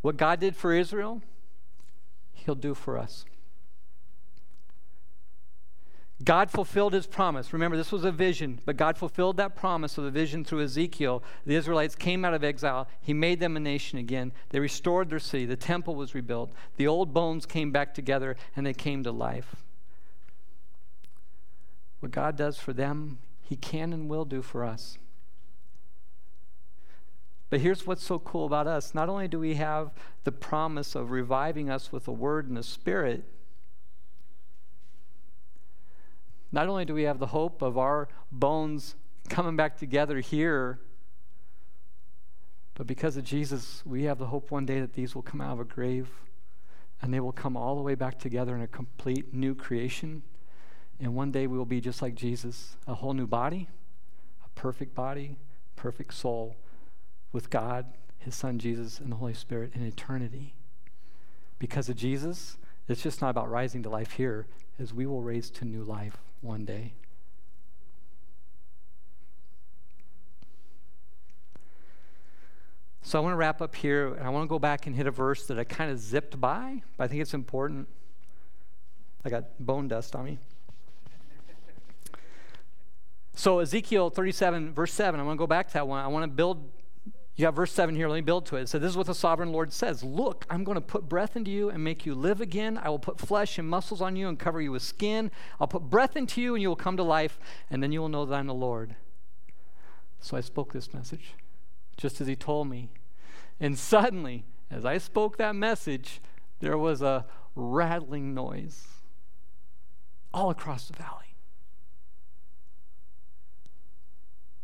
[0.01, 1.21] what God did for Israel,
[2.33, 3.25] He'll do for us.
[6.23, 7.51] God fulfilled his promise.
[7.51, 11.23] Remember, this was a vision, but God fulfilled that promise of the vision through Ezekiel.
[11.45, 12.87] The Israelites came out of exile.
[13.01, 14.31] He made them a nation again.
[14.49, 15.45] They restored their city.
[15.45, 16.53] The temple was rebuilt.
[16.77, 19.55] The old bones came back together and they came to life.
[21.99, 24.97] What God does for them, He can and will do for us.
[27.53, 29.91] But here's what's so cool about us not only do we have
[30.23, 33.25] the promise of reviving us with a Word and a Spirit,
[36.51, 38.95] not only do we have the hope of our bones
[39.29, 40.79] coming back together here,
[42.73, 45.53] but because of Jesus, we have the hope one day that these will come out
[45.53, 46.09] of a grave
[47.03, 50.23] and they will come all the way back together in a complete new creation.
[50.99, 53.69] And one day we will be just like Jesus a whole new body,
[54.43, 55.37] a perfect body,
[55.75, 56.55] perfect soul
[57.33, 57.87] with God,
[58.19, 60.53] His Son Jesus, and the Holy Spirit in eternity.
[61.59, 64.47] Because of Jesus, it's just not about rising to life here,
[64.79, 66.93] as we will raise to new life one day.
[73.01, 75.07] So I want to wrap up here, and I want to go back and hit
[75.07, 77.87] a verse that I kind of zipped by, but I think it's important.
[79.25, 80.37] I got bone dust on me.
[83.35, 86.03] So Ezekiel 37, verse 7, I want to go back to that one.
[86.03, 86.69] I want to build
[87.35, 88.07] you got verse 7 here.
[88.07, 88.69] Let me build to it.
[88.69, 91.49] So, this is what the sovereign Lord says Look, I'm going to put breath into
[91.49, 92.77] you and make you live again.
[92.77, 95.31] I will put flesh and muscles on you and cover you with skin.
[95.59, 97.39] I'll put breath into you and you will come to life,
[97.71, 98.95] and then you will know that I'm the Lord.
[100.19, 101.33] So, I spoke this message
[101.97, 102.89] just as he told me.
[103.59, 106.21] And suddenly, as I spoke that message,
[106.59, 107.25] there was a
[107.55, 108.85] rattling noise
[110.33, 111.35] all across the valley.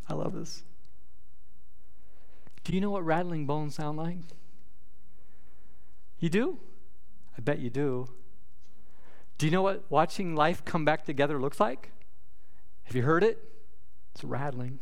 [0.07, 0.63] I love this.
[2.69, 4.19] Do you know what rattling bones sound like?
[6.19, 6.59] You do?
[7.35, 8.09] I bet you do.
[9.39, 11.91] Do you know what watching life come back together looks like?
[12.83, 13.43] Have you heard it?
[14.13, 14.77] It's rattling.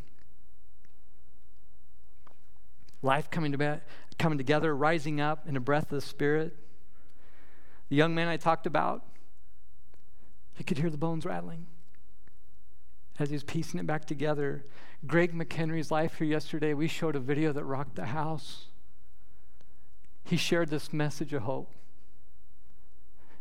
[3.01, 3.75] Life coming, to be,
[4.19, 6.57] coming together, rising up in the breath of the Spirit.
[7.87, 9.05] the young man I talked about,
[10.57, 11.67] you could hear the bones rattling
[13.19, 14.65] as he's piecing it back together.
[15.05, 18.67] Greg McHenry's life here yesterday, we showed a video that rocked the house.
[20.23, 21.73] He shared this message of hope.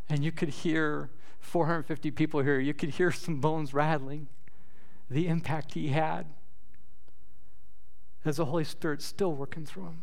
[0.09, 1.11] And you could hear
[1.41, 4.29] 450 people here, you could hear some bones rattling,
[5.11, 6.27] the impact he had
[8.25, 10.03] as the Holy Spirit's still working through him.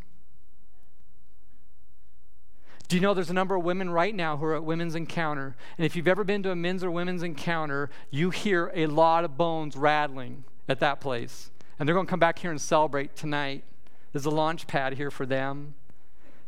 [2.88, 5.56] Do you know there's a number of women right now who are at Women's Encounter?
[5.78, 9.24] And if you've ever been to a men's or women's encounter, you hear a lot
[9.24, 11.50] of bones rattling at that place.
[11.78, 13.64] And they're going to come back here and celebrate tonight.
[14.12, 15.74] There's a launch pad here for them.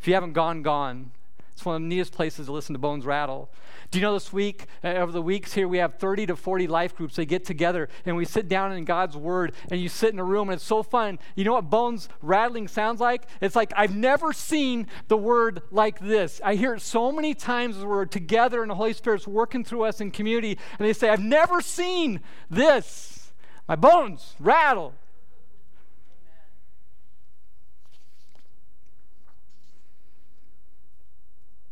[0.01, 1.11] If you haven't gone, gone.
[1.57, 3.51] It's one of the neatest places to listen to bones rattle.
[3.91, 6.67] Do you know this week, uh, over the weeks here, we have 30 to 40
[6.67, 7.17] life groups.
[7.17, 10.25] They get together and we sit down in God's Word and you sit in a
[10.25, 11.19] room and it's so fun.
[11.35, 13.27] You know what bones rattling sounds like?
[13.41, 16.43] It's like I've never seen the Word like this.
[16.45, 19.85] I hear it so many times as we're together and the Holy Spirit's working through
[19.85, 23.33] us in community and they say, I've never seen this.
[23.67, 24.93] My bones rattle.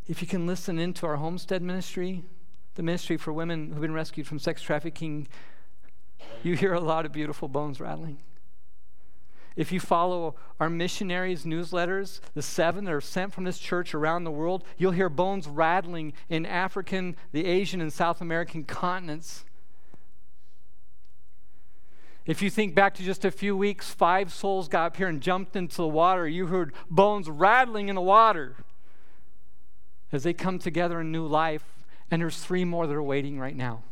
[0.07, 2.25] If you can listen into our homestead ministry,
[2.75, 5.29] the ministry for women who've been rescued from sex trafficking,
[6.43, 8.19] you hear a lot of beautiful bones rattling.
[9.57, 14.25] If you follow our missionaries' newsletters, the seven that are sent from this church around
[14.25, 19.45] the world, you'll hear bones rattling in African, the Asian, and South American continents.
[22.27, 25.21] If you think back to just a few weeks, five souls got up here and
[25.21, 26.27] jumped into the water.
[26.27, 28.57] You heard bones rattling in the water
[30.15, 31.65] as they come together in new life,
[32.11, 33.83] and there's three more that are waiting right now.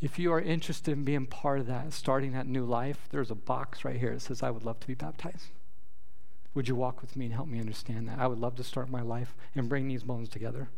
[0.00, 3.34] If you are interested in being part of that, starting that new life, there's a
[3.34, 5.48] box right here that says, I would love to be baptized.
[6.54, 8.18] Would you walk with me and help me understand that?
[8.18, 10.68] I would love to start my life and bring these bones together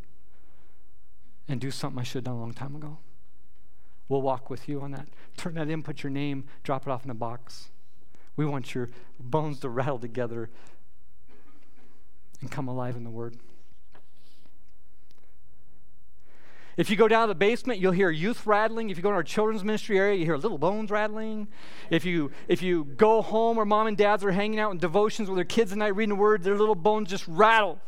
[1.47, 2.99] and do something I should have done a long time ago.
[4.09, 5.09] We'll walk with you on that.
[5.37, 7.71] Turn that in, put your name, drop it off in a box.
[8.37, 10.49] We want your bones to rattle together
[12.45, 13.39] and come alive in the Word.
[16.77, 18.91] If you go down to the basement, you'll hear youth rattling.
[18.91, 21.49] If you go to our children's ministry area, you hear little bones rattling.
[21.89, 25.31] If you if you go home where mom and dads are hanging out in devotions
[25.31, 27.81] with their kids at night reading the word, their little bones just rattle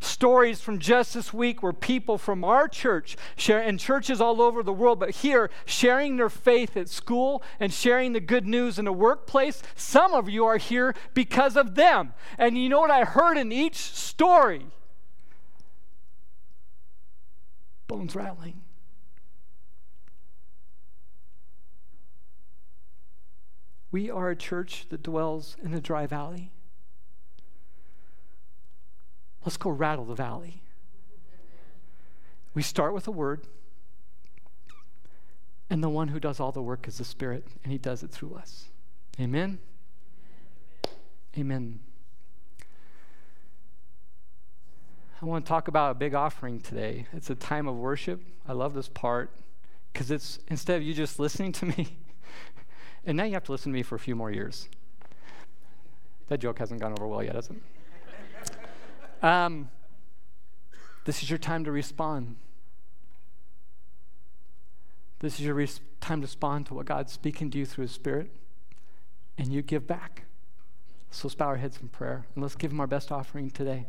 [0.00, 4.62] stories from just this week where people from our church share and churches all over
[4.62, 8.84] the world but here sharing their faith at school and sharing the good news in
[8.84, 12.12] the workplace some of you are here because of them.
[12.36, 14.66] And you know what i heard in each story?
[17.86, 18.60] Bones rattling.
[23.90, 26.52] We are a church that dwells in a dry valley
[29.44, 30.62] Let's go rattle the valley.
[32.54, 33.46] We start with a word,
[35.70, 38.10] and the one who does all the work is the Spirit, and He does it
[38.10, 38.66] through us.
[39.20, 39.58] Amen?
[41.36, 41.80] Amen.
[45.20, 47.06] I want to talk about a big offering today.
[47.12, 48.22] It's a time of worship.
[48.46, 49.32] I love this part
[49.92, 51.98] because it's instead of you just listening to me,
[53.04, 54.68] and now you have to listen to me for a few more years.
[56.28, 57.56] That joke hasn't gone over well yet, has it?
[59.22, 59.70] Um,
[61.04, 62.36] this is your time to respond.
[65.20, 67.92] This is your res- time to respond to what God's speaking to you through His
[67.92, 68.30] Spirit,
[69.36, 70.24] and you give back.
[71.10, 73.86] So let's bow our heads in prayer and let's give Him our best offering today.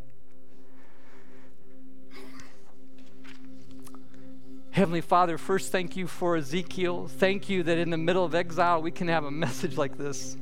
[4.72, 7.08] Heavenly Father, first thank you for Ezekiel.
[7.08, 10.38] Thank you that in the middle of exile we can have a message like this.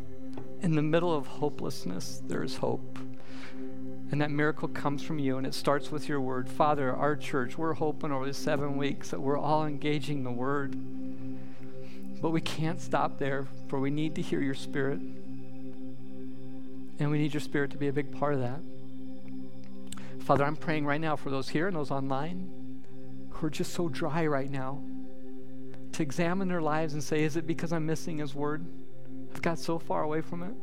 [0.62, 3.00] In the middle of hopelessness, there is hope.
[4.12, 6.48] And that miracle comes from you, and it starts with your word.
[6.50, 10.76] Father, our church, we're hoping over the seven weeks that we're all engaging the word.
[12.22, 15.00] But we can't stop there, for we need to hear your spirit.
[17.00, 18.60] And we need your spirit to be a big part of that.
[20.20, 22.84] Father, I'm praying right now for those here and those online
[23.30, 24.82] who are just so dry right now
[25.94, 28.66] to examine their lives and say, Is it because I'm missing His word?
[29.34, 30.54] I've got so far away from it.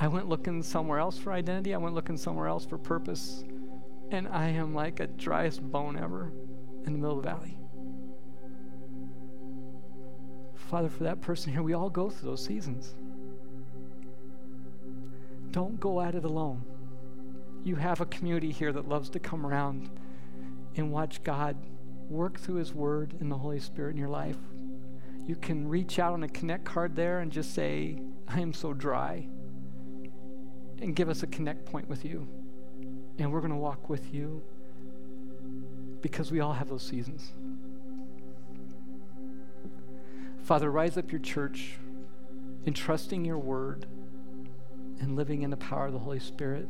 [0.00, 1.74] I went looking somewhere else for identity.
[1.74, 3.44] I went looking somewhere else for purpose.
[4.10, 6.32] And I am like a driest bone ever
[6.84, 7.58] in the middle of the valley.
[10.54, 12.94] Father, for that person here, we all go through those seasons.
[15.52, 16.64] Don't go at it alone.
[17.62, 19.88] You have a community here that loves to come around
[20.76, 21.56] and watch God
[22.08, 24.36] work through His Word and the Holy Spirit in your life.
[25.26, 28.72] You can reach out on a connect card there and just say, I am so
[28.72, 29.28] dry
[30.80, 32.26] and give us a connect point with you.
[33.18, 34.42] And we're going to walk with you
[36.00, 37.32] because we all have those seasons.
[40.42, 41.78] Father, rise up your church
[42.66, 43.86] in trusting your word
[45.00, 46.68] and living in the power of the Holy Spirit.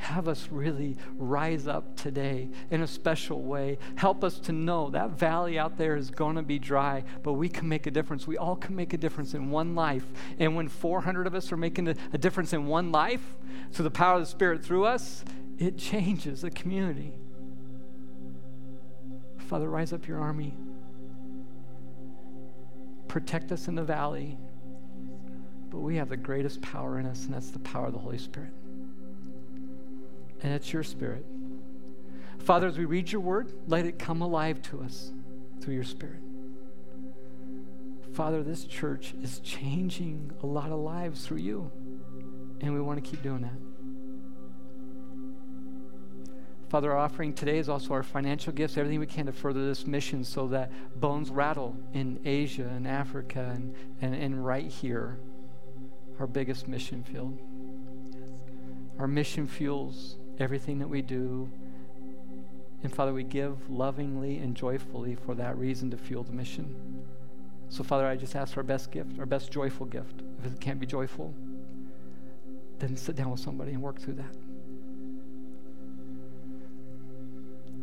[0.00, 3.78] Have us really rise up today in a special way.
[3.96, 7.50] Help us to know that valley out there is going to be dry, but we
[7.50, 8.26] can make a difference.
[8.26, 10.06] We all can make a difference in one life.
[10.38, 13.36] And when 400 of us are making a, a difference in one life
[13.72, 15.22] through the power of the Spirit through us,
[15.58, 17.12] it changes the community.
[19.36, 20.56] Father, rise up your army.
[23.06, 24.38] Protect us in the valley.
[25.68, 28.18] But we have the greatest power in us, and that's the power of the Holy
[28.18, 28.52] Spirit.
[30.42, 31.24] And it's your Spirit.
[32.38, 35.12] Father, as we read your word, let it come alive to us
[35.60, 36.20] through your Spirit.
[38.12, 41.70] Father, this church is changing a lot of lives through you,
[42.60, 43.52] and we want to keep doing that.
[46.70, 49.88] Father, our offering today is also our financial gifts, everything we can to further this
[49.88, 50.70] mission so that
[51.00, 55.18] bones rattle in Asia and Africa and, and, and right here,
[56.20, 57.40] our biggest mission field.
[59.00, 61.50] Our mission fuels everything that we do.
[62.82, 67.04] And Father, we give lovingly and joyfully for that reason to fuel the mission.
[67.68, 70.22] So, Father, I just ask for our best gift, our best joyful gift.
[70.44, 71.34] If it can't be joyful,
[72.78, 74.34] then sit down with somebody and work through that.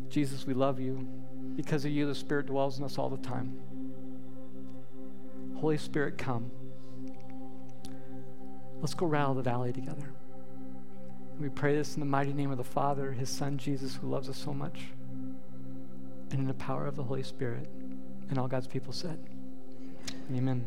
[0.10, 1.08] Jesus, we love you.
[1.56, 3.58] Because of you, the Spirit dwells in us all the time.
[5.56, 6.52] Holy Spirit, come.
[8.80, 10.12] Let's go rattle the valley together.
[11.40, 14.28] We pray this in the mighty name of the Father, His Son, Jesus, who loves
[14.28, 14.86] us so much,
[16.32, 17.68] and in the power of the Holy Spirit.
[18.30, 19.20] And all God's people said,
[20.36, 20.66] Amen.